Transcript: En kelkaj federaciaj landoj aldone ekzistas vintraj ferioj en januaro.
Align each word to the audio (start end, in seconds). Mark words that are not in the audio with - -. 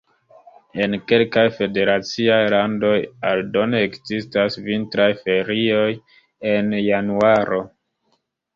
En 0.85 0.93
kelkaj 1.09 1.43
federaciaj 1.57 2.39
landoj 2.53 2.95
aldone 3.33 3.83
ekzistas 3.89 4.59
vintraj 4.71 5.09
ferioj 5.27 5.87
en 6.57 6.75
januaro. 6.89 7.65